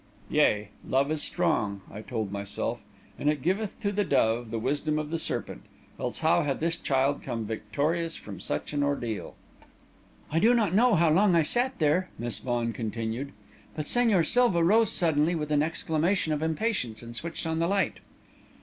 Yea, 0.31 0.69
love 0.83 1.11
is 1.11 1.21
strong, 1.21 1.81
I 1.91 2.01
told 2.01 2.31
myself, 2.31 2.81
and 3.19 3.29
it 3.29 3.43
giveth 3.43 3.79
to 3.81 3.91
the 3.91 4.03
dove 4.03 4.49
the 4.49 4.57
wisdom 4.57 4.97
of 4.97 5.11
the 5.11 5.19
serpent, 5.19 5.61
else 5.99 6.21
how 6.21 6.41
had 6.41 6.59
this 6.59 6.75
child 6.75 7.21
come 7.21 7.45
victorious 7.45 8.15
from 8.15 8.39
such 8.39 8.73
an 8.73 8.81
ordeal! 8.81 9.35
"I 10.31 10.39
do 10.39 10.55
not 10.55 10.73
know 10.73 10.95
how 10.95 11.11
long 11.11 11.35
I 11.35 11.43
sat 11.43 11.77
there," 11.77 12.09
Miss 12.17 12.39
Vaughan 12.39 12.73
continued, 12.73 13.31
"but 13.75 13.85
Señor 13.85 14.25
Silva 14.25 14.63
rose 14.63 14.91
suddenly 14.91 15.35
with 15.35 15.51
an 15.51 15.61
exclamation 15.61 16.33
of 16.33 16.41
impatience 16.41 17.03
and 17.03 17.15
switched 17.15 17.45
on 17.45 17.59
the 17.59 17.67
light. 17.67 17.99